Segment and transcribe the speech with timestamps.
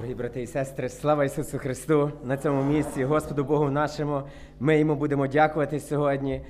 [0.00, 4.22] Дорогі брати і сестри, слава Ісусу Христу на цьому місці, Господу Богу нашому.
[4.60, 6.44] Ми йому будемо дякувати сьогодні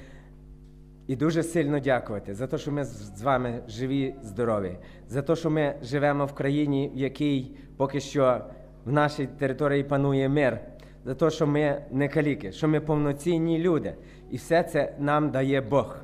[1.07, 5.51] і дуже сильно дякувати за те, що ми з вами живі, здорові, за те, що
[5.51, 8.41] ми живемо в країні, в якій поки що
[8.85, 10.61] в нашій території панує мир,
[11.05, 13.95] за те, що ми не каліки, що ми повноцінні люди.
[14.31, 15.97] І все це нам дає Бог.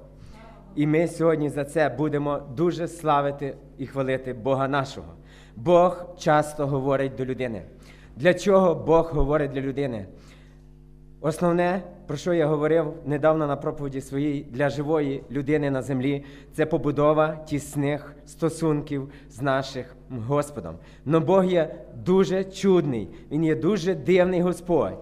[0.74, 5.14] І ми сьогодні за це будемо дуже славити і хвалити Бога нашого.
[5.56, 7.62] Бог часто говорить до людини.
[8.16, 10.06] Для чого Бог говорить для людини?
[11.20, 16.24] Основне, про що я говорив недавно на проповіді своїй для живої людини на землі,
[16.54, 19.84] це побудова тісних стосунків з нашим
[20.26, 20.74] Господом.
[21.04, 24.98] Но Бог є дуже чудний, Він є дуже дивний Господь.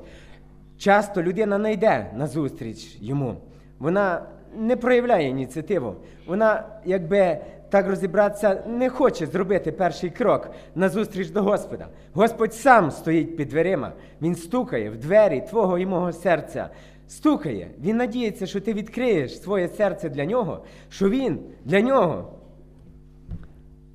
[0.78, 3.36] Часто людина не йде на зустріч йому.
[3.78, 4.26] Вона
[4.58, 5.94] не проявляє ініціативу.
[6.26, 11.88] Вона, якби так розібратися, не хоче зробити перший крок на зустріч до Господа.
[12.12, 16.68] Господь сам стоїть під дверима, Він стукає в двері твого і мого серця.
[17.08, 17.70] Стукає.
[17.80, 22.32] Він надіється, що ти відкриєш своє серце для нього, що він для нього.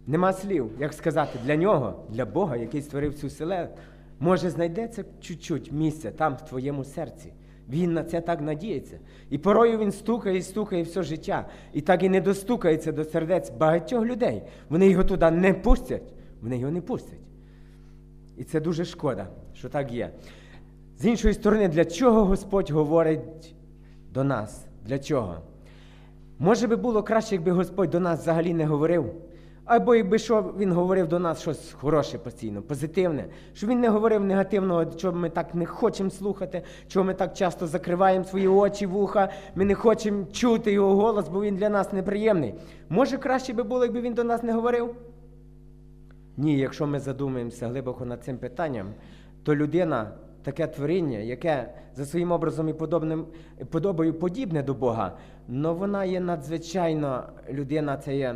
[0.08, 3.70] Нема слів, як сказати, для нього, для Бога, який створив цю вселену,
[4.20, 7.34] може знайдеться чуть-чуть місця там, в твоєму серці.
[7.70, 9.00] Він на це так надіється.
[9.30, 11.45] І порою він стукає і стукає все життя.
[11.73, 14.42] І так і не достукається до сердець багатьох людей.
[14.70, 17.20] Вони його туди не пустять, вони його не пустять.
[18.38, 20.11] І це дуже шкода, що так є.
[20.98, 23.56] З іншої сторони, для чого Господь говорить
[24.11, 24.66] до нас?
[24.86, 25.36] Для чого?
[26.39, 29.14] Може би було краще, якби Господь до нас взагалі не говорив.
[29.70, 34.23] Або якби що він говорив до нас щось хороше постійно, позитивне, щоб він не говорив
[34.23, 39.30] негативного, чого ми так не хочемо слухати, чого ми так часто закриваємо свої очі, вуха,
[39.56, 42.53] ми не хочемо чути його голос, бо він для нас неприємний.
[42.89, 44.95] Може, краще би було, якби він до нас не говорив?
[46.38, 48.88] Ні, якщо ми задумаємося глибоко над цим питанням,
[49.44, 50.11] то людина.
[50.44, 53.26] Таке творіння, яке за своїм образом і подобним
[53.70, 55.17] подобою подібне до Бога,
[55.49, 58.36] але вона є надзвичайно людина, це є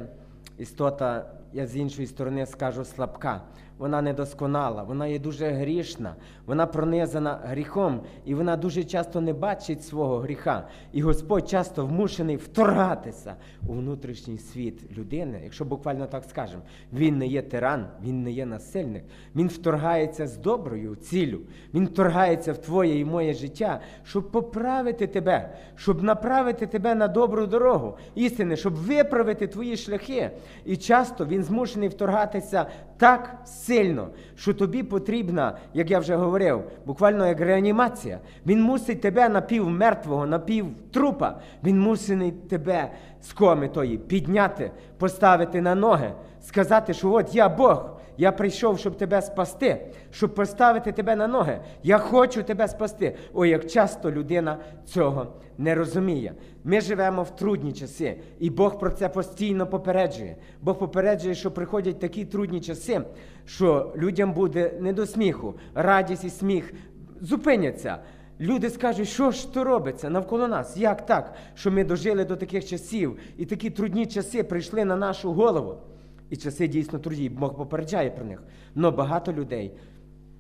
[0.58, 3.42] істота, я з іншої сторони скажу слабка.
[3.78, 9.84] Вона недосконала, вона є дуже грішна, вона пронизана гріхом, і вона дуже часто не бачить
[9.86, 10.68] свого гріха.
[10.92, 13.36] І Господь часто вмушений вторгатися
[13.68, 16.64] у внутрішній світ людини, якщо буквально так скажемо.
[16.94, 19.04] Він не є тиран, він не є насильник.
[19.36, 21.40] Він вторгається з доброю цілю.
[21.74, 27.48] Він вторгається в твоє і моє життя, щоб поправити тебе, щоб направити тебе на добру
[27.48, 30.32] дорогу істини, щоб виправити твої шляхи.
[30.66, 32.66] І часто він змушений вторгатися
[32.98, 38.20] так сильно, що тобі потрібна, як я вже говорив, буквально як реанімація.
[38.46, 42.92] Він мусить тебе напівмертвого, напівтрупа, він мусить тебе
[43.24, 47.90] з коми тої підняти, поставити на ноги, сказати, що от я Бог.
[48.18, 51.60] Я прийшов, щоб тебе спасти, щоб поставити тебе на ноги.
[51.84, 53.16] Я хочу тебе спасти.
[53.34, 56.34] Ой, як часто людина цього не розуміє.
[56.64, 60.36] Ми живемо в трудні часи, і Бог про це постійно попереджує.
[60.62, 63.02] Бог попереджує, що приходять такі трудні часи,
[63.46, 66.74] що людям буде не до сміху, радість і сміх
[67.22, 67.98] зупиняться.
[68.40, 70.78] Люди скажуть, що ж то робиться навколо нас?
[70.78, 75.34] Як так, що ми дожили до таких часів, і такі трудні часи прийшли на нашу
[75.34, 75.78] голову?
[76.30, 78.44] І часи дійсно трудні, Бог попереджає про них.
[78.76, 79.72] Но багато людей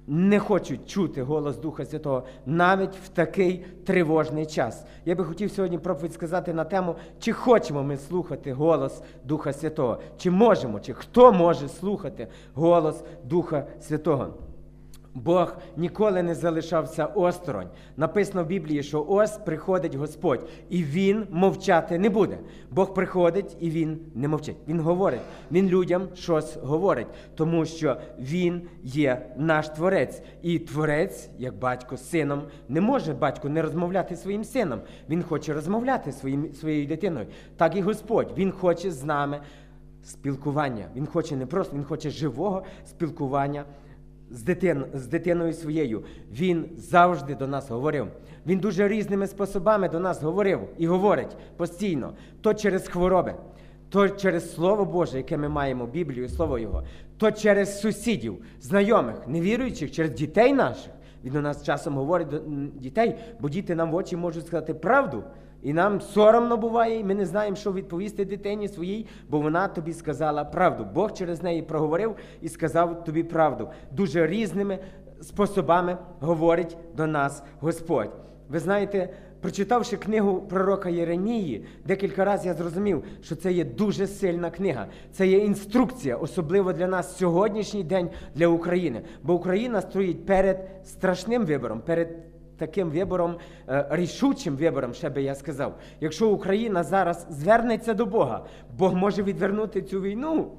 [0.07, 4.85] не хочуть чути голос Духа Святого навіть в такий тривожний час.
[5.05, 9.99] Я би хотів сьогодні проповідь сказати на тему, чи хочемо ми слухати голос Духа Святого,
[10.17, 14.33] чи можемо, чи хто може слухати голос Духа Святого.
[15.15, 17.67] Бог ніколи не залишався осторонь.
[17.97, 22.37] Написано в Біблії, що ось приходить Господь, і Він мовчати не буде.
[22.71, 24.57] Бог приходить і Він не мовчить.
[24.67, 30.21] Він говорить, Він людям щось говорить, тому що Він є наш творець.
[30.41, 34.79] І творець, як батько з сином, не може батько не розмовляти своїм сином.
[35.09, 37.27] Він хоче розмовляти своїм, своєю дитиною.
[37.57, 39.39] Так і Господь, Він хоче з нами
[40.03, 40.85] спілкування.
[40.95, 43.63] Він хоче не просто, він хоче живого спілкування
[44.33, 46.03] з, дитин, з дитиною своєю.
[46.31, 48.07] Він завжди до нас говорив.
[48.47, 53.35] Він дуже різними способами до нас говорив і говорить постійно, то через хвороби,
[53.89, 56.83] то через Слово Боже, яке ми маємо, Біблію, Слово Його,
[57.17, 60.91] то через сусідів, знайомих, невіруючих, через дітей наших.
[61.23, 62.41] Він у нас часом говорить до
[62.75, 65.23] дітей, бо діти нам в очі можуть сказати правду.
[65.63, 69.93] І нам соромно буває, і ми не знаємо, що відповісти дитині своїй, бо вона тобі
[69.93, 70.87] сказала правду.
[70.93, 73.69] Бог через неї проговорив і сказав тобі правду.
[73.91, 74.79] Дуже різними
[75.21, 78.11] способами говорить до нас Господь.
[78.49, 79.09] Ви знаєте,
[79.41, 84.87] прочитавши книгу пророка Єремії, декілька разів я зрозумів, що це є дуже сильна книга.
[85.11, 89.01] Це є інструкція, особливо для нас сьогоднішній день для України.
[89.23, 93.35] Бо Україна стоїть перед страшним вибором, перед таким вибором,
[93.69, 95.75] е, рішучим вибором, ще би я сказав.
[96.01, 98.45] Якщо Україна зараз звернеться до Бога,
[98.77, 100.51] Бог може відвернути цю війну.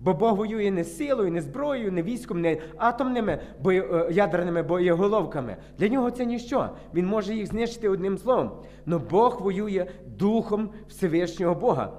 [0.00, 5.56] Бо Бог воює не силою, не зброєю, не військом, не атомними бою, е, ядерними боєголовками.
[5.78, 6.68] Для нього це ніщо.
[6.94, 8.50] Він може їх знищити одним словом.
[8.86, 11.92] Но Бог воює духом Всевишнього Бога.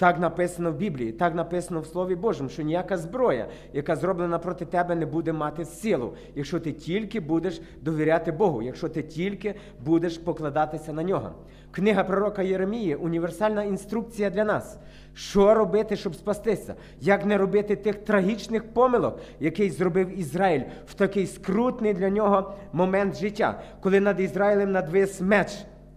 [0.00, 4.64] Так написано в Біблії, так написано в Слові Божому, що ніяка зброя, яка зроблена проти
[4.64, 9.54] тебе, не буде мати силу, якщо ти тільки будеш довіряти Богу, якщо ти тільки
[9.84, 11.30] будеш покладатися на нього.
[11.70, 14.78] Книга пророка Єремії універсальна інструкція для нас.
[15.14, 16.74] Що робити, щоб спастися?
[17.00, 23.16] Як не робити тих трагічних помилок, який зробив Ізраїль в такий скрутний для нього момент
[23.16, 25.50] життя, коли над Ізраїлем надвис меч.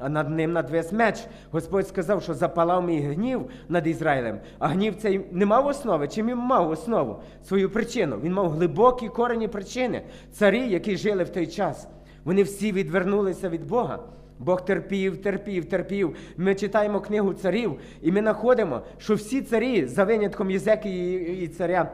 [0.04, 1.26] А над ним надвес меч.
[1.52, 4.40] Господь сказав, що запалав мій гнів над Ізраїлем.
[4.60, 8.20] А гнів цей не мав основи, чи він мав основу свою причину.
[8.24, 10.02] Він мав глибокі корені причини.
[10.32, 11.88] Царі, які жили в той час,
[12.24, 14.00] вони всі відвернулися від Бога.
[14.40, 16.16] Бог терпів, терпів, терпів.
[16.38, 21.14] Ми читаємо книгу царів, і ми знаходимо, що всі царі, за винятком Єзеки
[21.44, 21.92] і царя.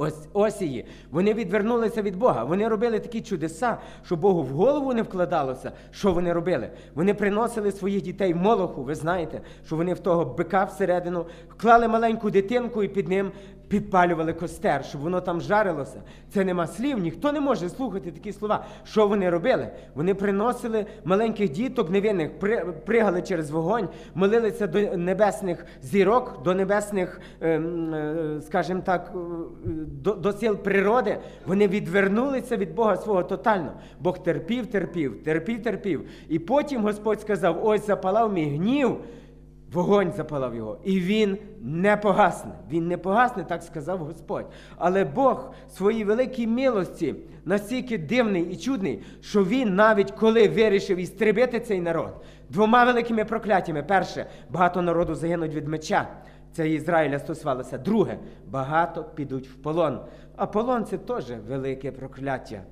[0.00, 2.44] Ось Осії, вони відвернулися від Бога.
[2.44, 6.70] Вони робили такі чудеса, що Богу в голову не вкладалося, що вони робили.
[6.94, 8.82] Вони приносили своїх дітей молоху.
[8.82, 13.32] Ви знаєте, що вони в того бика всередину вклали маленьку дитинку і під ним
[13.68, 16.02] підпалювали костер, щоб воно там жарилося.
[16.30, 18.64] Це нема слів, ніхто не може слухати такі слова.
[18.84, 19.68] Що вони робили?
[19.94, 22.30] Вони приносили маленьких діток невинних,
[22.84, 29.18] пригали через вогонь, молилися до небесних зірок, до небесних, ем, е, скажімо так, е,
[30.02, 31.18] до, до сил природи.
[31.46, 33.72] Вони відвернулися від Бога свого тотально.
[34.00, 36.08] Бог терпів, терпів, терпів, терпів.
[36.28, 38.96] І потім Господь сказав: ось запалав мій гнів.
[39.72, 42.52] Вогонь запалав його, і він не погасне.
[42.70, 44.46] Він не погасне, так сказав Господь.
[44.76, 51.60] Але Бог своїй великій милості настільки дивний і чудний, що він навіть коли вирішив істребити
[51.60, 52.14] цей народ
[52.48, 56.08] двома великими прокляттями: перше, багато народу загинуть від меча.
[56.52, 57.78] Це Ізраїля стосувалося.
[57.78, 60.00] Друге, багато підуть в полон.
[60.36, 62.62] А полон це теж велике прокляття.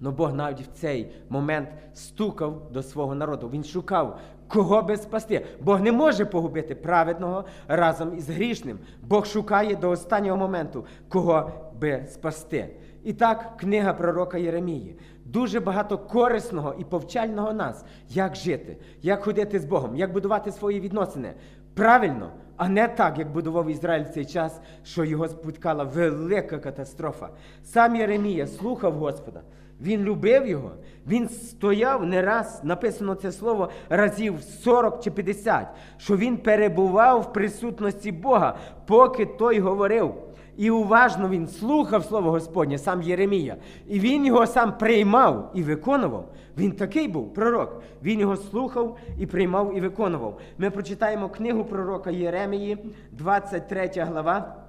[0.00, 3.50] Но Бог навіть в цей момент стукав до свого народу.
[3.52, 5.46] Він шукав, кого би спасти.
[5.60, 8.78] Бог не може погубити праведного разом із грішним.
[9.02, 11.50] Бог шукає до останнього моменту, кого
[11.80, 12.68] би спасти.
[13.04, 14.98] І так, книга пророка Єремії.
[15.24, 20.80] Дуже багато корисного і повчального нас, як жити, як ходити з Богом, як будувати свої
[20.80, 21.34] відносини.
[21.74, 27.28] Правильно, а не так, як будував Ізраїль в цей час, що його спіткала велика катастрофа.
[27.62, 29.40] Сам Єремія слухав Господа.
[29.80, 30.70] Він любив його,
[31.06, 35.66] він стояв не раз, написано це слово разів 40 чи 50,
[35.96, 38.56] що він перебував в присутності Бога,
[38.86, 40.14] поки той говорив.
[40.56, 43.56] І уважно він слухав Слово Господнє, сам Єремія.
[43.88, 46.28] І він його сам приймав і виконував.
[46.58, 47.82] Він такий був пророк.
[48.02, 50.40] Він його слухав і приймав і виконував.
[50.58, 52.78] Ми прочитаємо книгу пророка Єремії,
[53.12, 54.63] 23 глава.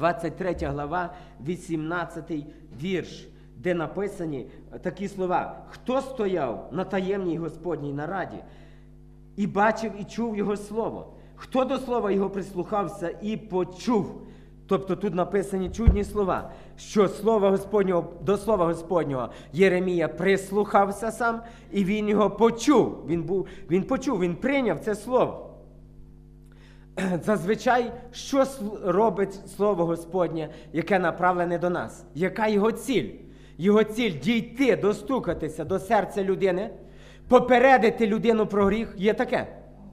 [0.00, 1.12] 23 глава,
[1.46, 2.32] 18
[2.82, 4.46] вірш, де написані
[4.82, 8.36] такі слова: Хто стояв на таємній Господній нараді
[9.36, 11.12] і бачив і чув Його слово?
[11.36, 14.22] Хто до слова його прислухався і почув?
[14.66, 21.40] Тобто тут написані чудні слова, що слова Господнього, до слова Господнього Єремія прислухався сам,
[21.72, 22.96] і він його почув.
[23.06, 25.49] Він був, він почув, він прийняв це слово.
[27.24, 28.44] Зазвичай, що
[28.84, 32.04] робить Слово Господнє, яке направлене до нас?
[32.14, 33.08] Яка його ціль?
[33.58, 36.70] Його ціль дійти, достукатися до серця людини,
[37.28, 38.94] попередити людину про гріх.
[38.96, 39.46] Є таке?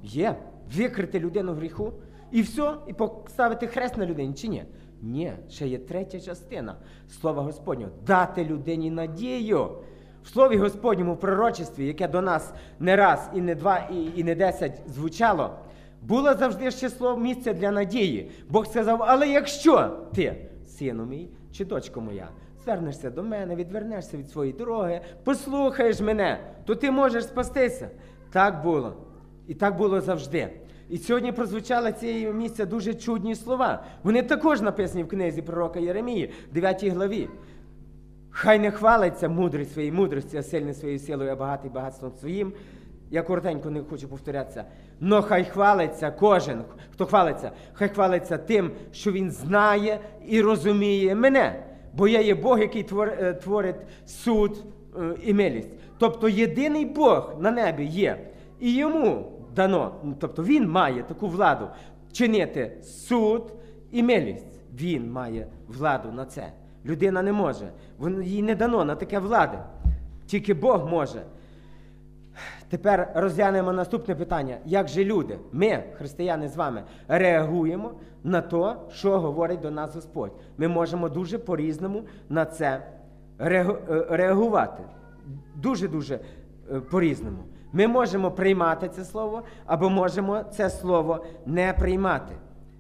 [0.04, 0.36] Є.
[0.78, 1.94] Викрити людину в гріху
[2.32, 4.64] і все, і поставити хрест на людині, чи ні?
[5.02, 6.76] Ні, ще є третя частина
[7.22, 9.70] Слова Господнього дати людині надію.
[10.24, 14.24] В Слові Господньому в пророчестві, яке до нас не раз, і не два, і, і
[14.24, 15.60] не десять звучало.
[16.08, 18.32] Було завжди ще слово місце для надії.
[18.50, 20.36] Бог сказав: але якщо ти,
[20.68, 22.30] сину мій чи дочко моя,
[22.64, 27.90] звернешся до мене, відвернешся від своєї дороги, послухаєш мене, то ти можеш спастися.
[28.32, 28.94] Так було.
[29.48, 30.50] І так було завжди.
[30.90, 33.84] І сьогодні прозвучали цієї місця дуже чудні слова.
[34.04, 37.30] Вони також написані в книзі пророка Єремії, 9 главі.
[38.30, 42.54] Хай не хвалиться мудрість своєї мудрості, а сильний своєю силою, а багатий багатством своїм.
[43.12, 44.66] Я коротенько не хочу повторятися.
[45.00, 51.64] Но хай хвалиться кожен, хто хвалиться, хай хвалиться тим, що він знає і розуміє мене.
[51.94, 53.76] Бо я є Бог, який е, творить
[54.06, 54.66] суд
[54.98, 55.70] е, і милість.
[55.98, 58.18] Тобто єдиний Бог на небі є,
[58.60, 61.68] і йому дано, ну, тобто він має таку владу
[62.12, 63.54] чинити суд
[63.92, 64.62] і милість.
[64.74, 66.52] Він має владу на це.
[66.86, 67.72] Людина не може.
[68.24, 69.58] Їй не дано на таке влади.
[70.26, 71.22] Тільки Бог може.
[72.70, 74.58] Тепер розглянемо наступне питання.
[74.66, 77.92] Як же люди, ми, християни з вами, реагуємо
[78.24, 80.32] на те, що говорить до нас Господь?
[80.58, 82.84] Ми можемо дуже по-різному на це
[83.42, 83.66] е,
[84.10, 84.84] реагувати.
[85.56, 86.20] Дуже-дуже
[86.72, 87.44] е, по-різному.
[87.74, 92.36] Ми можемо приймати це слово, або можемо це слово не приймати.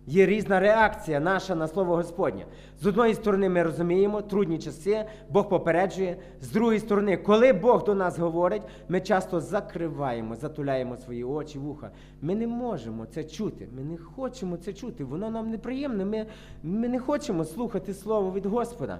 [0.09, 2.45] Є різна реакція наша на слово Господнє.
[2.81, 6.17] З одної сторони, ми розуміємо трудні часи, Бог попереджує.
[6.41, 11.89] З другої сторони, коли Бог до нас говорить, ми часто закриваємо, затуляємо свої очі, вуха.
[12.21, 13.67] Ми не можемо це чути.
[13.75, 15.03] Ми не хочемо це чути.
[15.03, 16.05] Воно нам неприємне.
[16.05, 16.25] Ми,
[16.63, 18.99] ми не хочемо слухати слово від Господа.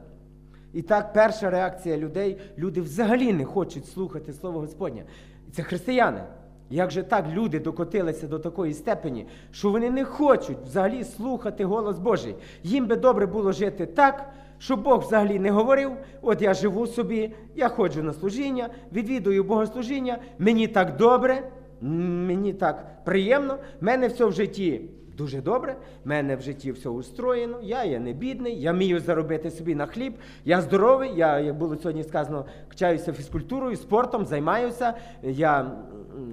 [0.73, 5.03] І так, перша реакція людей, люди взагалі не хочуть слухати Слово Господнє.
[5.51, 6.23] Це християни.
[6.69, 11.99] Як же так люди докотилися до такої степені, що вони не хочуть взагалі слухати голос
[11.99, 12.35] Божий?
[12.63, 17.31] Їм би добре було жити так, щоб Бог взагалі не говорив: от я живу собі,
[17.55, 24.25] я ходжу на служіння, відвідую богослужіння, мені так добре, мені так приємно, в мене все
[24.25, 24.81] в житті
[25.17, 29.51] дуже добре, в мене в житті все устроєно, я є не бідний, я вмію заробити
[29.51, 30.13] собі на хліб,
[30.45, 34.93] я здоровий, я, як було сьогодні сказано, качаюся фізкультурою, спортом, займаюся.
[35.23, 35.71] Я,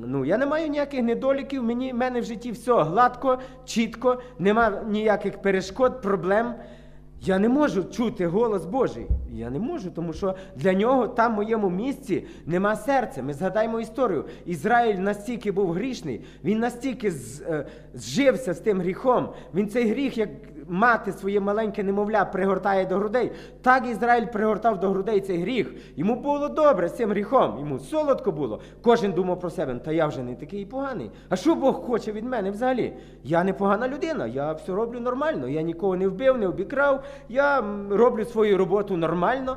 [0.07, 4.83] ну, я не маю ніяких недоліків, мені, в мене в житті все гладко, чітко, нема
[4.89, 6.55] ніяких перешкод, проблем.
[7.21, 9.07] Я не можу чути голос Божий.
[9.33, 13.23] Я не можу, тому що для нього там в моєму місці нема серця.
[13.23, 14.25] Ми згадаємо історію.
[14.47, 17.13] Ізраїль настільки був грішний, він настільки
[17.49, 19.29] е, зжився з тим гріхом.
[19.55, 20.29] Він цей гріх, як
[20.69, 23.33] мати своє маленьке немовля, пригортає до грудей.
[23.63, 25.75] Так Ізраїль пригортав до грудей цей гріх.
[25.97, 27.57] Йому було добре з цим гріхом.
[27.59, 28.61] Йому солодко було.
[28.83, 31.11] Кожен думав про себе, та я вже не такий поганий.
[31.29, 32.93] А що Бог хоче від мене взагалі?
[33.25, 35.49] Я не погана людина, я все роблю нормально.
[35.49, 37.05] Я нікого не вбив, не обікрав.
[37.29, 39.57] Я роблю свою роботу нормально.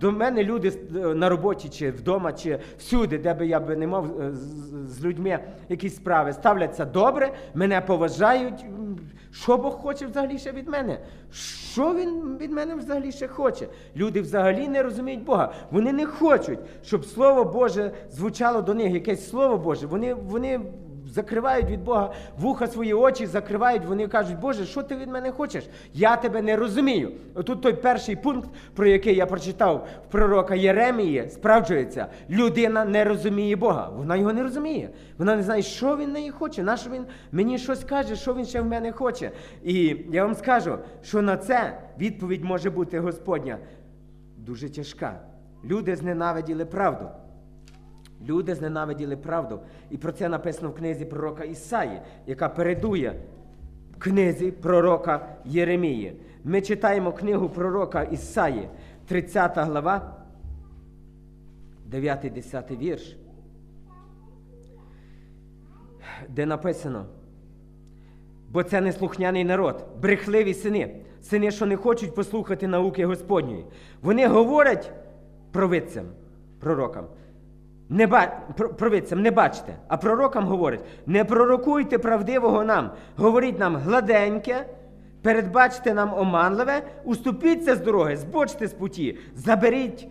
[0.00, 3.86] До мене люди е, на роботі, чи вдома, чи всюди, де би я би не
[3.86, 5.38] мав е, з- з людьми
[5.68, 8.64] якісь справи, ставляться добре, мене поважають.
[9.32, 10.98] Що Бог хоче взагалі ще від мене?
[11.72, 13.68] Що він від мене взагалі ще хоче?
[13.96, 15.52] Люди взагалі не розуміють Бога.
[15.70, 19.86] Вони не хочуть, щоб Слово Боже звучало до них, якесь Слово Боже.
[19.86, 20.60] Вони, вони
[21.12, 25.68] закривають від Бога вуха свої очі, закривають, вони кажуть, Боже, що ти від мене хочеш?
[25.94, 27.12] Я тебе не розумію.
[27.34, 32.06] Отут той перший пункт, про який я прочитав в пророка Єремії, справджується.
[32.30, 33.88] Людина не розуміє Бога.
[33.96, 34.90] Вона його не розуміє.
[35.18, 38.44] Вона не знає, що він неї хоче, на що він мені щось каже, що він
[38.44, 39.30] ще в мене хоче.
[39.62, 43.58] І я вам скажу, що на це відповідь може бути Господня
[44.36, 45.20] дуже тяжка.
[45.64, 47.08] Люди зненавиділи правду.
[48.26, 49.60] Люди зненавиділи правду.
[49.90, 53.14] І про це написано в книзі пророка Ісаї, яка передує
[53.98, 56.16] книзі пророка Єремії.
[56.44, 58.68] Ми читаємо книгу пророка Ісаї,
[59.06, 60.16] 30 глава,
[61.90, 63.16] 9-10 вірш,
[66.28, 67.06] де написано.
[68.50, 73.64] Бо це неслухняний народ, брехливі сини, сини, що не хочуть послухати науки Господньої.
[74.02, 74.92] Вони говорять
[75.52, 76.04] провидцям,
[76.60, 77.06] пророкам,
[77.92, 78.26] не ба...
[78.78, 84.66] провидцям, не бачте, а пророкам говорять, не пророкуйте правдивого нам, говоріть нам гладеньке,
[85.22, 90.08] передбачте нам оманливе, уступіться з дороги, збочте з путі, заберіть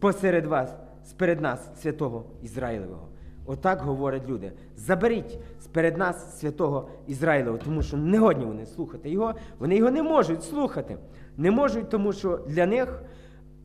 [0.00, 0.74] посеред вас,
[1.04, 3.08] сперед нас, святого Ізраїлевого.
[3.46, 4.52] Отак говорять люди.
[4.76, 10.02] Заберіть сперед нас святого Ізраїлевого, тому що не годні вони слухати його, вони його не
[10.02, 10.96] можуть слухати.
[11.36, 13.02] Не можуть, тому що для них,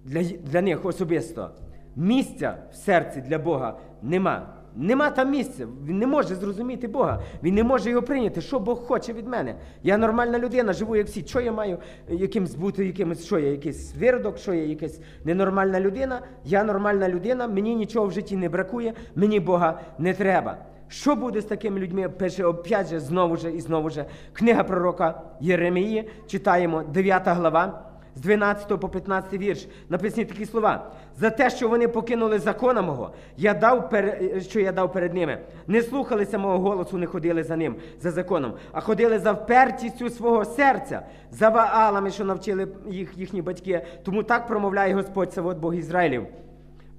[0.06, 1.52] для, для них особисто
[1.98, 4.54] місця в серці для Бога нема.
[4.80, 5.68] Нема там місця.
[5.86, 7.22] Він не може зрозуміти Бога.
[7.44, 8.42] Він не може його прийняти.
[8.42, 9.56] Що Бог хоче від мене?
[9.84, 11.24] Я нормальна людина, живу як всі.
[11.28, 11.78] Що я маю
[12.10, 16.22] якимсь бути якимось, що я якийсь виродок, що я якась ненормальна людина?
[16.46, 20.58] Я нормальна людина, мені нічого в житті не бракує, мені Бога не треба.
[20.88, 22.10] Що буде з такими людьми?
[22.10, 24.06] Пише опять же, знову ж і знову ж.
[24.34, 27.87] Книга пророка Єремії, читаємо 9 глава.
[28.18, 30.92] З 12 по 15 вірш написані такі слова.
[31.20, 34.22] За те, що вони покинули закона мого, я дав пер...
[34.42, 35.38] що я дав перед ними.
[35.68, 40.46] Не слухалися мого голосу, не ходили за ним, за законом, а ходили за впертістю свого
[40.46, 43.86] серця, за ваалами, що навчили їх їхні батьки.
[44.04, 46.26] Тому так промовляє Господь Савод Бог Ізраїлів.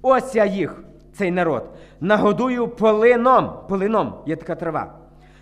[0.01, 0.83] Ось я їх,
[1.13, 3.51] цей народ, нагодую полином.
[3.69, 4.93] Полином є така трава.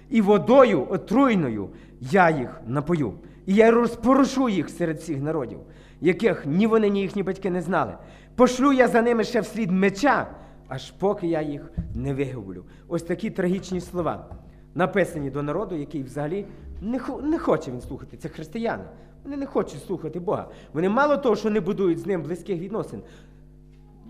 [0.09, 1.69] І водою отруйною
[2.01, 3.13] я їх напою.
[3.47, 5.59] І я розпорушу їх серед всіх народів,
[6.01, 7.93] яких ні вони, ні їхні батьки не знали.
[8.35, 10.27] Пошлю я за ними ще вслід меча,
[10.67, 12.65] аж поки я їх не вигублю.
[12.87, 14.25] Ось такі трагічні слова,
[14.75, 16.45] написані до народу, який взагалі
[16.81, 18.17] не, не хоче він слухати.
[18.17, 18.83] Це християни.
[19.23, 20.47] Вони не хочуть слухати Бога.
[20.73, 23.01] Вони мало того, що не будують з ним близьких відносин.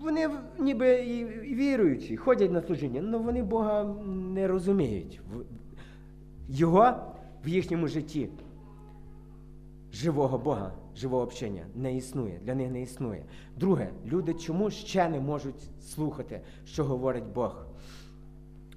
[0.00, 0.94] Вони ніби
[1.46, 5.20] і віруючі, ходять на служіння, але вони Бога не розуміють.
[6.48, 6.92] Його
[7.44, 8.28] в їхньому житті
[9.92, 13.24] живого Бога, живого общення не існує, для них не існує.
[13.56, 17.66] Друге, люди чому ще не можуть слухати, що говорить Бог?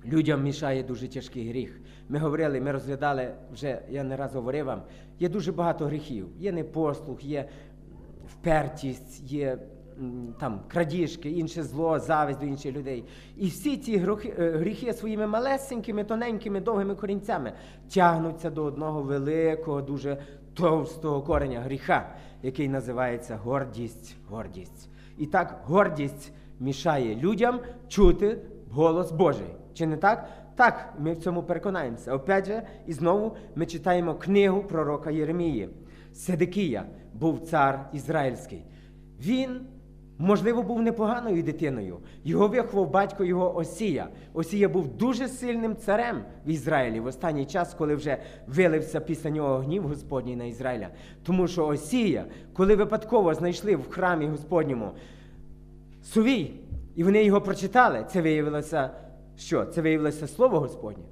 [0.06, 1.82] Людям мішає дуже тяжкий гріх.
[2.10, 4.82] Ми говорили, ми розглядали, вже я не раз говорив вам,
[5.20, 6.28] є дуже багато гріхів.
[6.40, 7.50] Є непослух, є
[8.28, 9.58] впертість, є
[10.40, 13.04] там крадіжки, інше зло, зависть до інших людей.
[13.38, 17.54] І всі ці е, гріхи своїми малесенькими, тоненькими, довгими корінцями
[17.94, 20.18] тягнуться до одного великого, дуже
[20.54, 22.10] товстого кореня гріха,
[22.44, 24.16] який називається гордість.
[24.30, 24.90] Гордість.
[25.18, 28.38] І так гордість мішає людям чути
[28.72, 29.56] голос Божий.
[29.74, 30.30] Чи не так?
[30.56, 32.14] Так, ми в цьому переконаємося.
[32.14, 35.70] Опять же, і знову ми читаємо книгу пророка Єремії.
[36.14, 38.66] Седекія був цар ізраїльський.
[39.20, 39.62] Він,
[40.22, 41.98] можливо, був непоганою дитиною.
[42.24, 44.08] Його виховав батько його Осія.
[44.34, 49.58] Осія був дуже сильним царем в Ізраїлі в останній час, коли вже вилився після нього
[49.58, 50.88] гнів Господній на Ізраїля.
[51.24, 54.92] Тому що Осія, коли випадково знайшли в храмі Господньому
[56.04, 56.52] Сувій,
[56.96, 58.90] і вони його прочитали, це виявилося
[59.38, 59.66] що?
[59.66, 61.04] Це виявилося слово Господнє.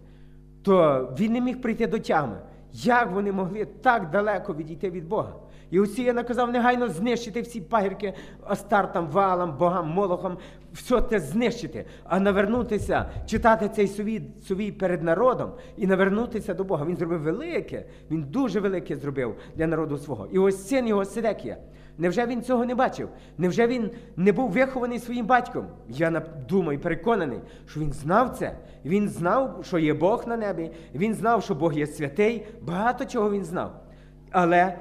[0.64, 2.38] То він не міг прийти до тями.
[2.74, 5.34] Як вони могли так далеко відійти від Бога?
[5.72, 10.38] І Осія наказав негайно знищити всі пагірки Астартам, валам, богам, молохам,
[10.74, 16.86] все те знищити, а навернутися, читати цей сувій, сувій перед народом і навернутися до Бога.
[16.86, 20.28] Він зробив велике, він дуже велике зробив для народу свого.
[20.32, 21.58] І ось син його Сидекія.
[21.98, 23.10] Невже він цього не бачив?
[23.38, 25.66] Невже він не був вихований своїм батьком?
[25.90, 28.58] Я думаю, переконаний, що він знав це.
[28.86, 33.32] Він знав, що є Бог на небі, він знав, що Бог є святий, багато чого
[33.32, 33.84] він знав.
[34.32, 34.76] Але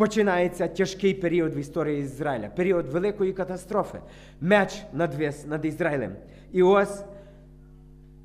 [0.00, 4.00] починається тяжкий період в історії Ізраїля, період великої катастрофи,
[4.40, 6.12] меч надвис над Ізраїлем.
[6.52, 7.04] І ось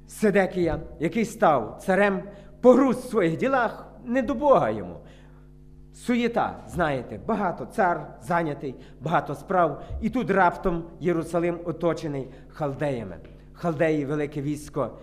[0.08, 2.24] Седекія, який став царем,
[2.62, 4.96] погруз в своїх ділах, не до Бога йому.
[5.94, 13.18] Суєта, знаєте, багато цар зайнятий, багато справ, і тут раптом Єрусалим оточений халдеями.
[13.54, 14.98] Халдеї велике військо,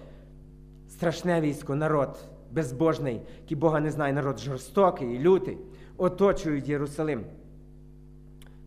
[0.88, 2.16] страшне військо, народ
[2.50, 5.58] безбожний, який Бога не знає, народ жорстокий і лютий,
[5.96, 7.24] оточують Єрусалим.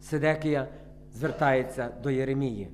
[0.02, 0.68] Седекія
[1.14, 2.70] звертається до Єремії.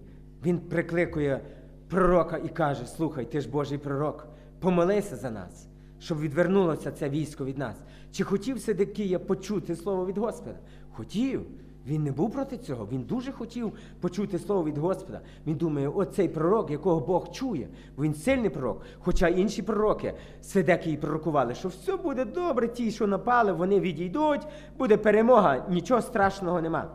[0.46, 1.42] Він прикликує
[1.90, 4.28] пророка і каже: Слухай, ти ж Божий пророк,
[4.60, 5.68] помолися за нас,
[6.00, 7.76] щоб відвернулося це військо від нас.
[8.12, 10.58] Чи хотів Седекія почути слово від Господа?
[10.92, 11.46] Хотів.
[11.88, 12.88] Він не був проти цього.
[12.92, 15.22] Він дуже хотів почути слово від Господа.
[15.48, 17.68] Він думає, оцей пророк, якого Бог чує,
[17.98, 18.82] бо він сильний пророк.
[19.00, 24.98] Хоча інші пророки Седекії пророкували, що все буде добре, ті, що напали, вони відійдуть, буде
[24.98, 26.92] перемога, нічого страшного нема.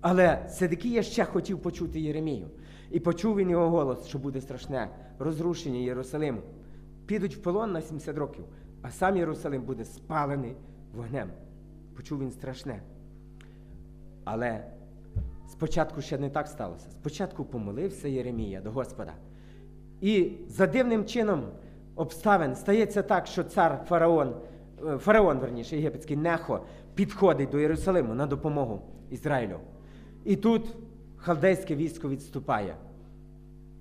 [0.00, 2.46] Але Седекія ще хотів почути Єремію.
[2.90, 6.40] І почув він його голос, що буде страшне розрушення Єрусалиму.
[7.06, 8.44] Підуть в полон на 70 років,
[8.82, 10.56] а сам Єрусалим буде спалений
[10.94, 11.30] вогнем.
[11.96, 12.82] Почув він страшне.
[14.32, 14.64] Але
[15.48, 16.90] спочатку ще не так сталося.
[16.90, 19.12] Спочатку помолився Єремія до Господа.
[20.00, 21.44] І за дивним чином
[21.94, 24.34] обставин стається так, що цар фараон,
[24.86, 26.60] е, фараон, верніше, єгипетський Нехо,
[26.94, 29.58] підходить до Єрусалиму на допомогу Ізраїлю.
[30.24, 30.76] І тут
[31.16, 32.76] халдейське військо відступає.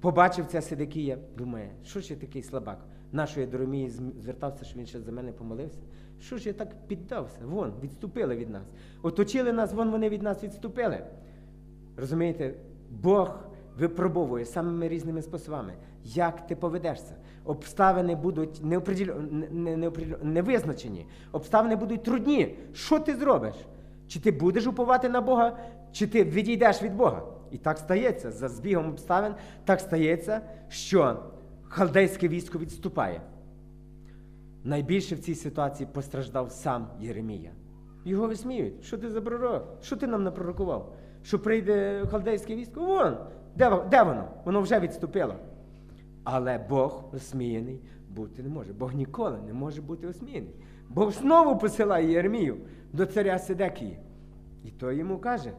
[0.01, 2.85] Побачив це Сидикія, думає, що я такий слабак?
[3.11, 5.79] Нашої Доромії звертався, що він ще за мене помолився.
[6.19, 7.39] Що ж я так піддався?
[7.45, 8.63] Вон, відступили від нас.
[9.01, 11.03] Оточили нас, вон вони від нас відступили.
[11.97, 12.53] Розумієте,
[12.89, 13.39] Бог
[13.77, 17.15] випробовує самими різними способами, як ти поведешся.
[17.45, 19.15] Обставини будуть неопределю...
[19.51, 19.91] не- не-
[20.23, 22.55] невизначені, обставини будуть трудні.
[22.73, 23.55] Що ти зробиш?
[24.07, 25.57] Чи ти будеш уповати на Бога,
[25.91, 27.21] чи ти відійдеш від Бога?
[27.51, 29.33] І так стається за збігом обставин,
[29.65, 31.19] так стається, що
[31.63, 33.21] халдейське військо відступає.
[34.63, 37.51] Найбільше в цій ситуації постраждав сам Єремія.
[38.05, 38.83] Його висміють.
[38.83, 39.77] Що ти за пророк?
[39.81, 40.95] Що ти нам напророкував?
[41.23, 42.85] Що прийде халдейське військо?
[42.85, 43.17] Вон!
[43.55, 44.27] Де, де воно?
[44.45, 45.35] Воно вже відступило.
[46.23, 48.73] Але Бог осміяний бути не може.
[48.73, 50.55] Бог ніколи не може бути осміяний.
[50.89, 52.57] Бог знову посилає Єремію
[52.93, 53.99] до царя Сидекії.
[54.63, 55.51] І той йому каже,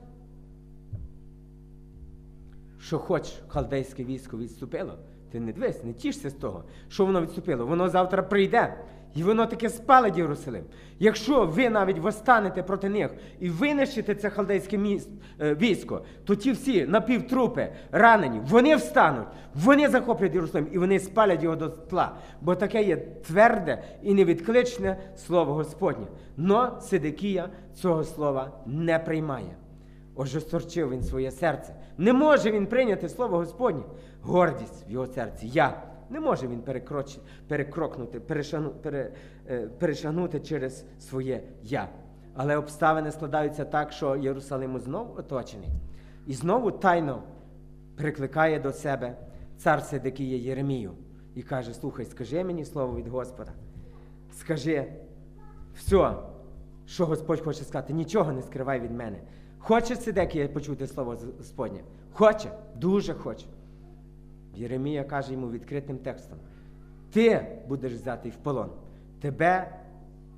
[2.79, 4.99] що хоч халдейське військо відступило,
[5.33, 7.67] ти не дивись, не тішся з того, що воно відступило.
[7.67, 8.75] Воно завтра прийде
[9.15, 10.65] І воно таке спалить Єрусалим.
[10.99, 14.79] Якщо ви навіть восстанете проти них і винищите це халдейське
[15.41, 21.43] е, військо, то ті всі напівтрупи, ранені, вони встануть, вони захоплять Єрусалим і вони спалять
[21.43, 22.17] його до тла.
[22.41, 26.07] Бо таке є тверде і невідкличне слово Господнє.
[26.37, 29.57] Но Сидикія цього слова не приймає.
[30.15, 31.75] Ожесточив він своє серце.
[31.99, 33.83] Не може він прийняти слово Господнє.
[34.23, 35.47] Гордість в його серці.
[35.47, 35.83] Я.
[36.11, 36.63] Не може він
[37.49, 38.71] перекрокнути, перешану...
[38.71, 39.13] пере...
[39.49, 41.89] е, перешагнути через своє я.
[42.35, 45.69] Але обставини складаються так, що Єрусалим знову оточений.
[46.27, 47.23] І знову тайно
[47.97, 49.17] прикликає до себе
[49.57, 50.93] цар Сидикія Єремію
[51.35, 53.53] і каже: Слухай, скажи мені слово від Господа.
[54.33, 54.93] Скажи
[55.75, 56.15] все,
[56.87, 59.19] що Господь хоче сказати, нічого не скривай від мене.
[59.59, 61.81] Хоче Сидекія почути слово Господнє?
[62.13, 63.47] Хоче, дуже хоче.
[64.55, 66.39] Єремія каже йому відкритим текстом:
[67.13, 68.71] Ти будеш взятий в полон.
[69.21, 69.77] Тебе,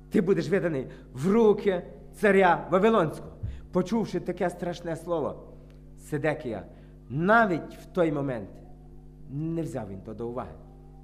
[0.09, 3.31] ти будеш виданий в руки царя Вавилонського.
[3.71, 5.43] Почувши таке страшне слово,
[5.99, 6.63] Сидекія,
[7.09, 8.49] навіть в той момент
[9.31, 10.51] не взяв він то до уваги.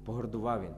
[0.04, 0.70] Погордував він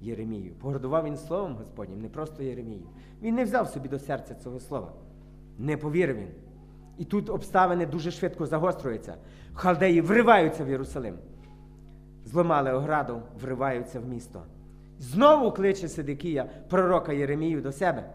[0.00, 0.54] Єремію.
[0.54, 2.86] Погордував він словом Господнім, не просто Єремію.
[3.22, 4.92] Він не взяв собі до серця цього слова.
[5.58, 6.28] Не повірив він.
[6.98, 9.14] І тут обставини дуже швидко загострюються.
[9.54, 11.14] Халдеї вриваються в Єрусалим.
[12.24, 14.42] Зламали ограду, вриваються в місто.
[14.98, 18.12] Знову кличе Сидикія пророка Єремію до себе.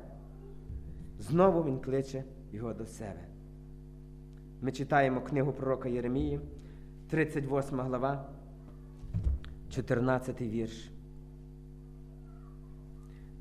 [1.19, 3.19] Знову він кличе його до себе.
[4.61, 6.39] Ми читаємо книгу пророка Єремії,
[7.09, 8.25] 38 глава,
[9.69, 10.91] 14 вірш,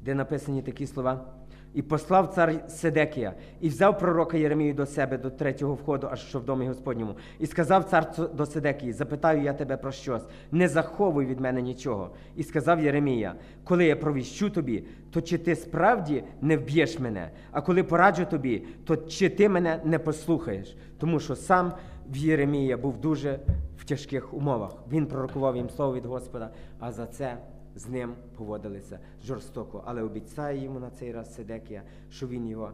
[0.02, 1.35] де написані такі слова.
[1.76, 6.38] І послав цар Седекія, і взяв пророка Єремію до себе до третього входу, аж що
[6.38, 7.14] в домі Господньому.
[7.38, 12.10] І сказав цар до Седекії: Запитаю я тебе про щось, не заховуй від мене нічого.
[12.36, 13.34] І сказав Єремія:
[13.64, 17.30] Коли я провіщу тобі, то чи ти справді не вб'єш мене?
[17.52, 20.76] А коли пораджу тобі, то чи ти мене не послухаєш?
[20.98, 21.72] Тому що сам
[22.08, 23.38] в Єремія був дуже
[23.78, 24.72] в тяжких умовах.
[24.92, 27.36] Він пророкував їм слово від Господа, а за це
[27.76, 32.72] з ним поводилися жорстоко, але обіцяє йому на цей раз Сидекія, що він його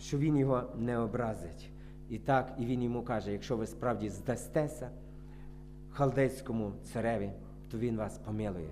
[0.00, 1.70] що він його не образить.
[2.10, 4.88] І так, і він йому каже: якщо ви справді здастеся
[5.90, 7.30] халдейському цареві,
[7.70, 8.68] то він вас помилує.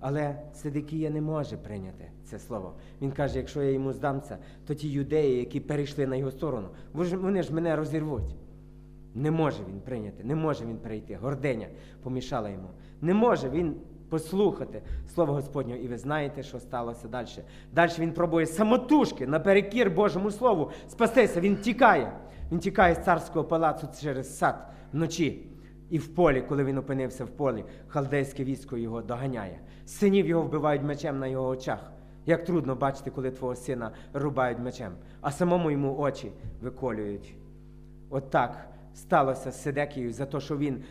[0.00, 2.74] Але Сидикія не може прийняти це слово.
[3.02, 7.42] Він каже: якщо я йому здамся, то ті юдеї, які перейшли на його сторону, вони
[7.42, 8.34] ж мене розірвуть.
[9.16, 11.18] Не може він прийняти, не може він прийти.
[11.22, 11.66] Гординя
[12.02, 12.68] помішала йому.
[13.00, 13.74] Не може він
[14.08, 14.82] послухати
[15.14, 15.80] Слово Господнього.
[15.80, 17.26] І ви знаєте, що сталося далі.
[17.72, 21.40] Далі він пробує самотужки наперекір Божому Слову спастися.
[21.40, 22.12] Він тікає.
[22.52, 25.46] Він тікає з царського палацу через сад вночі.
[25.90, 29.60] І в полі, коли він опинився в полі, халдейське військо його доганяє.
[29.86, 31.92] Синів його вбивають мечем на його очах.
[32.26, 37.34] Як трудно бачити, коли твого сина рубають мечем, а самому йому очі виколюють.
[38.10, 38.30] От
[38.96, 40.82] сталося з Седекією за те, що він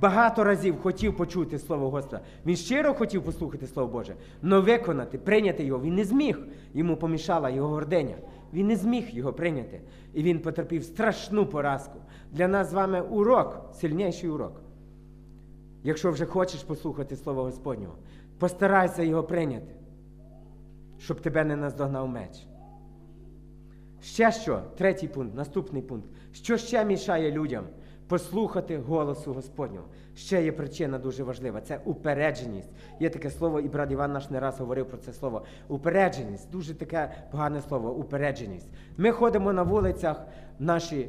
[0.00, 2.22] багато разів хотів почути Слово Господа.
[2.46, 6.38] Він щиро хотів послухати Слово Боже, але виконати, прийняти його він не зміг.
[6.74, 8.16] Йому помішала його гординя.
[8.52, 9.80] Він не зміг його прийняти.
[10.14, 11.98] І він потерпів страшну поразку.
[12.32, 14.62] Для нас з вами урок, сильніший урок.
[15.82, 17.94] Якщо вже хочеш послухати Слово Господнього,
[18.38, 19.74] постарайся його прийняти,
[20.98, 22.47] щоб тебе не наздогнав меч.
[24.02, 24.62] Ще що?
[24.76, 26.08] Третій пункт, наступний пункт.
[26.32, 27.64] Що ще мішає людям
[28.06, 29.86] послухати голосу Господнього?
[30.14, 32.70] Ще є причина дуже важлива це упередженість.
[33.00, 35.44] Є таке слово, і брат Іван наш не раз говорив про це слово.
[35.68, 38.68] Упередженість дуже таке погане слово упередженість.
[38.96, 40.26] Ми ходимо на вулицях,
[40.58, 41.08] наші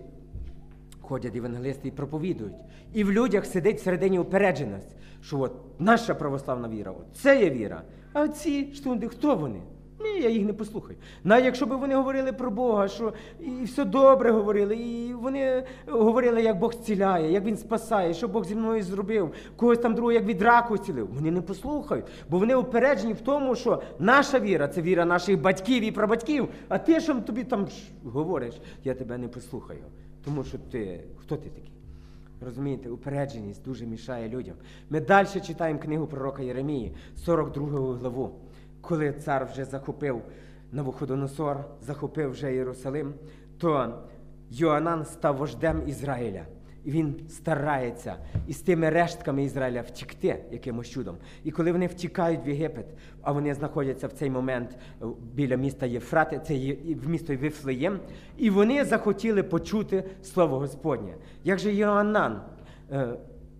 [1.01, 2.55] ходять евангелисти і проповідують.
[2.93, 7.81] І в людях сидить всередині упередженість, що от наша православна віра, от це є віра.
[8.13, 9.61] А ці штунди, хто вони?
[10.01, 10.97] Ні, я їх не послухаю.
[11.23, 16.41] Навіть якщо б вони говорили про Бога, що і все добре говорили, і вони говорили,
[16.41, 20.23] як Бог зціляє, як Він спасає, що Бог зі мною зробив, когось там другого, як
[20.23, 21.07] від раку зцілив.
[21.13, 25.83] Вони не послухають, бо вони упереджені в тому, що наша віра це віра наших батьків
[25.83, 26.49] і прабатьків.
[26.67, 27.67] А ти, що тобі там
[28.03, 29.83] говориш, я тебе не послухаю.
[30.25, 31.71] Тому що ти хто ти такий?
[32.45, 34.55] Розумієте, упередженість дуже мішає людям.
[34.89, 38.31] Ми далі читаємо книгу пророка Єремії, 42 главу
[38.81, 40.21] коли цар вже захопив
[40.71, 43.13] Навуходоносор, захопив вже Єрусалим,
[43.57, 44.03] то
[44.49, 46.45] Йоанан став вождем Ізраїля.
[46.83, 48.15] І він старається
[48.47, 51.17] із тими рештками Ізраїля втікти якимось чудом.
[51.43, 52.85] І коли вони втікають в Єгипет,
[53.21, 54.77] а вони знаходяться в цей момент
[55.33, 56.53] біля міста Єфрати, це
[57.03, 57.99] в місто Вифлеєм,
[58.37, 61.15] і вони захотіли почути слово Господнє.
[61.43, 62.41] Як же Йоанан,
[62.91, 63.07] е,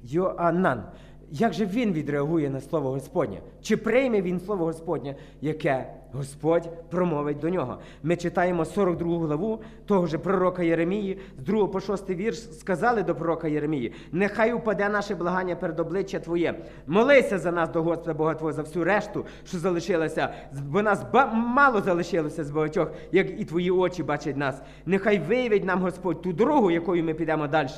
[0.03, 0.83] Йоанан
[1.31, 3.41] як же він відреагує на слово Господнє?
[3.61, 7.77] Чи прийме він слово Господнє, яке Господь промовить до нього?
[8.03, 13.15] Ми читаємо 42 главу того ж пророка Єремії, з 2 по 6 вірш сказали до
[13.15, 16.59] пророка Єремії: нехай упаде наше благання перед обличчя Твоє.
[16.87, 20.33] Молися за нас до Господа Бога Твого за всю решту, що залишилося,
[20.67, 24.61] бо нас мало залишилося з багатьох, як і твої очі бачать нас.
[24.85, 27.69] Нехай виявить нам Господь ту дорогу, якою ми підемо далі.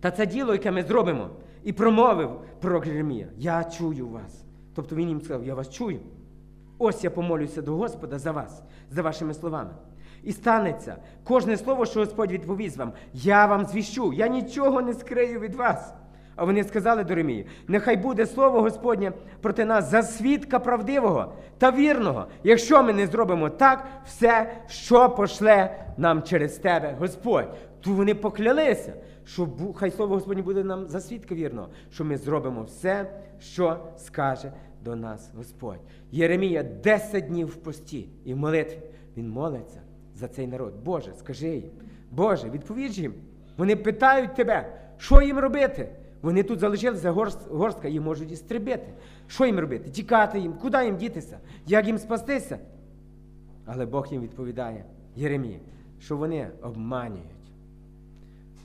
[0.00, 1.30] Та це діло, яке ми зробимо,
[1.66, 4.44] і промовив пророк Єремія, я чую вас.
[4.74, 6.00] Тобто він їм сказав, я вас чую.
[6.78, 9.70] Ось я помолюся до Господа за вас, за вашими словами.
[10.22, 15.40] І станеться кожне слово, що Господь відповість вам, я вам звіщу, я нічого не скрию
[15.40, 15.94] від вас.
[16.36, 21.70] А вони сказали до Ремії, нехай буде слово Господнє проти нас за свідка правдивого та
[21.70, 27.48] вірного, якщо ми не зробимо так, все, що пошле нам через тебе Господь.
[27.80, 28.92] То вони поклялися,
[29.26, 34.52] що хай слово Господнє буде нам за свідка вірного, що ми зробимо все, що скаже
[34.84, 35.80] до нас Господь.
[36.12, 38.78] Єремія 10 днів в пості і в молитві.
[39.16, 39.80] Він молиться
[40.14, 40.74] за цей народ.
[40.84, 41.70] Боже, скажи їм,
[42.10, 43.14] Боже, відповідь їм.
[43.56, 45.88] Вони питають тебе, що їм робити.
[46.22, 48.86] Вони тут залишилися горст- горстка, їх можуть істребити.
[49.26, 49.90] Що їм робити?
[49.90, 51.38] Тікати їм, куди їм дітися?
[51.66, 52.58] Як їм спастися?
[53.66, 54.84] Але Бог їм відповідає,
[55.16, 55.58] Єремія,
[55.98, 57.35] що вони обманюють.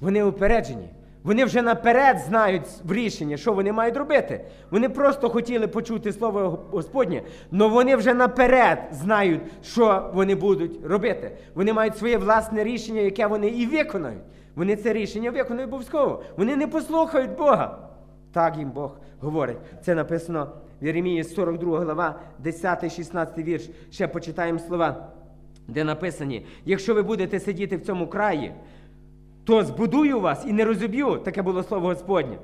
[0.02, 0.90] Вони упереджені.
[1.24, 4.46] Вони вже наперед знають в рішення, що вони мають робити.
[4.72, 7.22] Вони просто хотіли почути слово Господнє,
[7.54, 11.32] але вони вже наперед знають, що вони будуть робити.
[11.56, 14.24] Вони мають своє власне рішення, яке вони і виконають.
[14.56, 16.24] Вони це рішення виконують обов'язково.
[16.38, 17.78] Вони не послухають Бога.
[18.32, 19.58] Так їм Бог говорить.
[19.82, 20.48] Це написано
[20.82, 23.70] в Єремії 42 глава, 10-16 вірш.
[23.92, 25.08] Ще почитаємо слова,
[25.68, 28.54] де написані: якщо ви будете сидіти в цьому краї,
[29.44, 32.38] то збудую вас і не розіб'ю, таке було слово Господнє.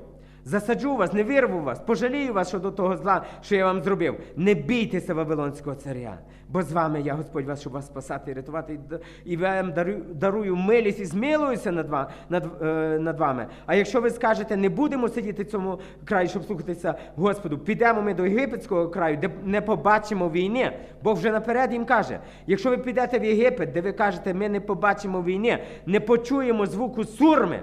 [0.52, 4.16] Засаджу вас, не вирву вас, пожалію вас щодо того зла, що я вам зробив.
[4.36, 8.80] Не бійтеся Вавилонського царя, бо з вами я Господь вас, щоб вас спасати і рятувати,
[9.24, 13.46] і вам дарую, дарую милість і змилуюся над, ва- над, е, над вами.
[13.66, 18.14] А якщо ви скажете, не будемо сидіти в цьому краї, щоб слухатися Господу, підемо ми
[18.14, 20.72] до єгипетського краю, де не побачимо війни.
[21.02, 24.60] Бог вже наперед їм каже: якщо ви підете в Єгипет, де ви кажете, ми не
[24.60, 27.60] побачимо війни, не почуємо звуку сурми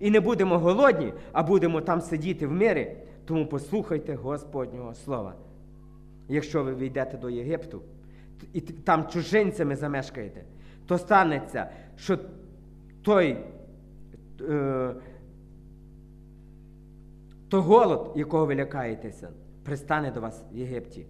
[0.00, 5.34] і не будемо голодні, а будемо там сидіти в мирі, тому послухайте Господнього слова.
[6.28, 7.82] Якщо ви війдете до Єгипту
[8.52, 10.44] і там чужинцями замешкаєте,
[10.86, 12.18] то станеться, що
[13.02, 13.36] той,
[14.40, 14.94] е,
[17.48, 19.28] то голод, якого ви лякаєтеся,
[19.64, 21.06] пристане до вас в Єгипті.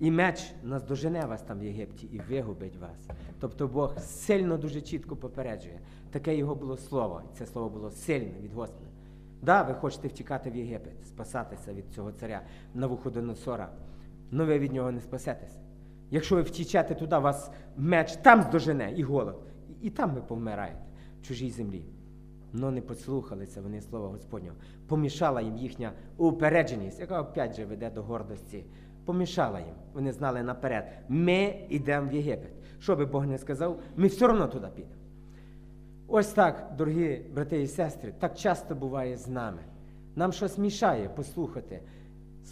[0.00, 3.08] І меч наздожене вас там в Єгипті і вигубить вас.
[3.40, 5.80] Тобто Бог сильно дуже чітко попереджує.
[6.10, 7.22] Таке його було слово.
[7.34, 8.90] Це слово було сильне від Господа.
[9.42, 12.42] Да, ви хочете втікати в Єгипет, спасатися від цього царя
[12.74, 13.68] Навуходоносора,
[14.32, 15.58] але ви від нього не спасетеся.
[16.10, 19.42] Якщо ви втічете туди, вас меч там здожене і голод,
[19.82, 20.82] і там ви повмираєте
[21.20, 21.84] в чужій землі.
[22.52, 24.56] Но не послухалися вони слова Господнього.
[24.86, 28.64] Помішала їм їхня упередженість, яка опять же веде до гордості.
[29.04, 29.74] Помішала їм.
[29.94, 30.84] Вони знали наперед.
[31.08, 32.50] Ми йдемо в Єгипет.
[32.78, 34.94] Що би Бог не сказав, ми все одно туди підемо.
[36.08, 39.58] Ось так, дорогі брати і сестри, так часто буває з нами.
[40.16, 41.80] Нам щось мішає послухати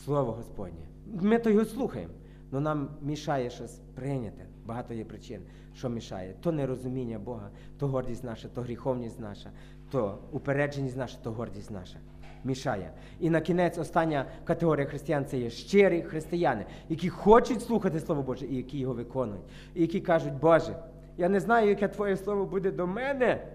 [0.05, 0.87] Слово Господнє.
[1.07, 2.13] Ми то його слухаємо,
[2.53, 4.47] але нам мішає щось прийняти.
[4.67, 5.41] Багато є причин,
[5.75, 6.35] що мішає.
[6.41, 9.51] То нерозуміння Бога, то гордість наша, то гріховність наша,
[9.91, 11.99] то упередженість наша, то гордість наша.
[12.45, 12.91] Мішає.
[13.21, 18.47] І на кінець остання категорія християн це є щирі християни, які хочуть слухати Слово Боже
[18.47, 19.45] і які його виконують,
[19.75, 20.77] і які кажуть, Боже,
[21.17, 23.47] я не знаю, яке Твоє слово буде до мене,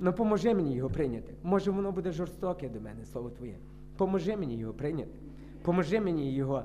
[0.00, 1.34] але поможи мені його прийняти.
[1.42, 3.54] Може, воно буде жорстоке до мене, слово Твоє.
[3.96, 5.18] Поможи мені його прийняти.
[5.62, 6.64] Поможи мені його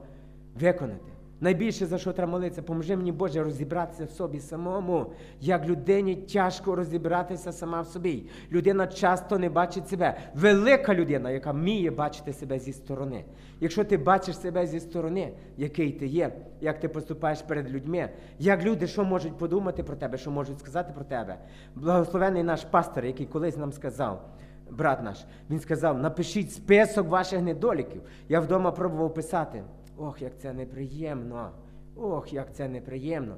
[0.59, 1.11] виконати.
[1.41, 5.13] Найбільше за що треба молитися, поможи мені, Боже, розібратися в собі самому.
[5.39, 8.25] Як людині тяжко розібратися сама в собі.
[8.51, 10.17] Людина часто не бачить себе.
[10.35, 13.25] Велика людина, яка вміє бачити себе зі сторони.
[13.59, 18.63] Якщо ти бачиш себе зі сторони, який ти є, як ти поступаєш перед людьми, як
[18.63, 21.37] люди що можуть подумати про тебе, що можуть сказати про тебе.
[21.75, 24.29] Благословений наш пастор, який колись нам сказав,
[24.69, 28.01] брат наш, він сказав: напишіть список ваших недоліків.
[28.29, 29.63] Я вдома пробував писати.
[30.01, 31.51] Ох, як це неприємно.
[31.95, 33.37] Ох, як це неприємно.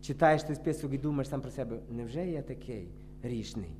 [0.00, 2.88] Читаєш той список і думаєш сам про себе, невже я такий
[3.22, 3.76] грішний?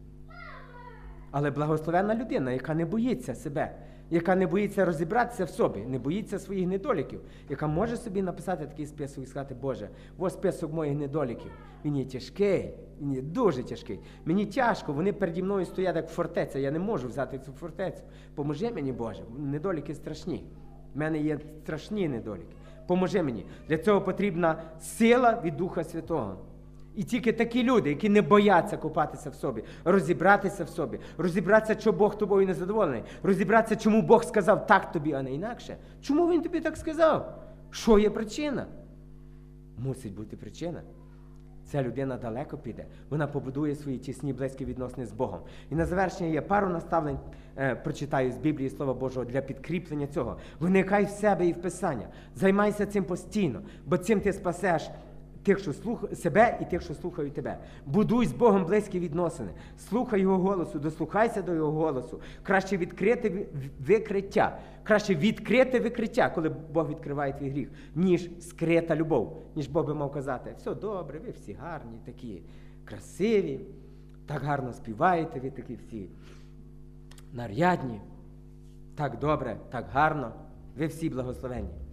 [1.31, 3.75] Але благословенна людина, яка не боїться себе
[4.11, 8.87] яка не боїться розібратися в собі, не боїться своїх недоліків, яка може собі написати такий
[8.87, 11.51] список і сказати, Боже, ось список моїх недоліків.
[11.85, 14.01] Він є тяжкий, він є дуже тяжкий.
[14.25, 16.59] Мені тяжко, вони переді мною стоять як фортеця.
[16.59, 18.03] Я не можу взяти цю фортецю.
[18.35, 20.45] Поможи мені, Боже, недоліки страшні.
[20.95, 22.57] У мене є страшні недоліки.
[22.87, 23.47] Поможи мені.
[23.69, 26.37] Для цього потрібна сила від Духа Святого.
[26.97, 31.93] І тільки такі люди, які не бояться копатися в собі, розібратися в собі, розібратися, що
[31.93, 35.77] Бог тобою не задоволений, розібратися, чому Бог сказав так тобі, а не інакше.
[36.03, 37.43] Чому він тобі так сказав?
[37.71, 38.67] Що є причина?
[39.79, 40.83] Мусить бути причина.
[41.71, 45.41] Ця людина далеко піде, вона побудує свої тісні близькі відносини з Богом.
[45.71, 47.19] І на завершення є пару наставлень,
[47.57, 50.37] е, прочитаю з Біблії Слова Божого для підкріплення цього.
[50.61, 52.07] Виникай в себе і в Писання.
[52.35, 54.91] Займайся цим постійно, бо цим ти спасеш
[55.43, 56.05] тих, що слух...
[56.15, 57.59] себе і тих, що слухають тебе.
[57.87, 59.51] Будуй з Богом близькі відносини.
[59.89, 62.21] Слухай Його голосу, дослухайся до Його голосу.
[62.43, 63.47] Краще відкрити
[63.81, 64.59] викриття.
[64.83, 69.43] Краще відкрити викриття, коли Бог відкриває твій гріх, ніж скрита любов.
[69.57, 72.43] Ніж Бог би мав казати, все добре, ви всі гарні, такі
[72.85, 73.61] красиві,
[74.27, 76.09] так гарно співаєте, ви такі всі
[77.33, 78.01] нарядні,
[78.95, 80.33] так добре, так гарно,
[80.77, 81.90] ви всі благословенні.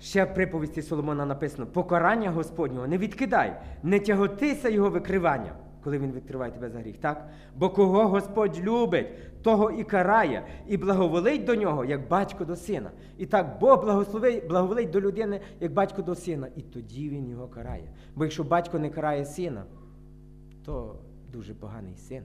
[0.00, 5.52] Ще в приповісті Соломона написано: покарання Господнього не відкидай, не тяготися його викривання,
[5.84, 7.28] коли він відкриває тебе за гріх, так?
[7.56, 9.06] Бо кого Господь любить,
[9.42, 12.90] того і карає, і благоволить до нього, як батько до сина.
[13.18, 17.48] І так Бог благословить, благоволить до людини, як батько до сина, і тоді він його
[17.48, 17.88] карає.
[18.16, 19.64] Бо якщо батько не карає сина,
[20.64, 20.96] то
[21.32, 22.22] дуже поганий син.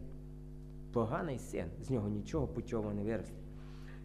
[0.93, 3.42] Поганий син, з нього нічого путьового не виросте.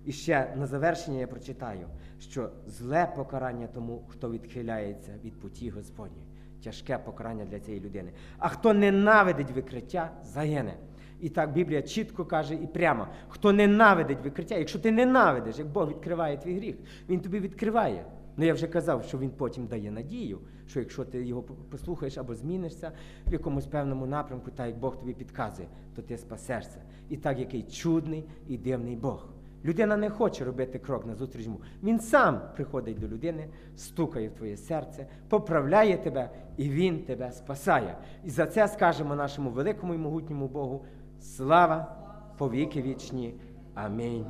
[0.09, 1.87] І ще на завершення я прочитаю,
[2.18, 6.27] що зле покарання тому, хто відхиляється від путі Господньої.
[6.64, 8.12] Тяжке покарання для цієї людини.
[8.38, 10.75] А хто ненавидить викриття, загине.
[11.21, 15.88] І так Біблія чітко каже і прямо: хто ненавидить викриття, якщо ти ненавидиш, як Бог
[15.88, 16.77] відкриває твій гріх,
[17.09, 18.05] Він тобі відкриває.
[18.37, 22.35] Ну я вже казав, що він потім дає надію, що якщо ти його послухаєш або
[22.35, 22.92] змінишся
[23.27, 26.83] в якомусь певному напрямку, так як Бог тобі підказує, то ти спасешся.
[27.09, 29.38] І так, який чудний і дивний Бог.
[29.64, 31.61] Людина не хоче робити крок назустріч йому.
[31.83, 37.97] Він сам приходить до людини, стукає в твоє серце, поправляє тебе, і він тебе спасає.
[38.25, 40.85] І за це скажемо нашому великому і могутньому Богу
[41.21, 41.97] слава
[42.38, 43.35] повіки вічні.
[43.75, 44.27] Амінь.